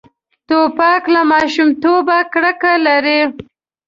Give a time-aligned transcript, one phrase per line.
[0.47, 3.21] توپک له ماشومتوبه کرکه لري.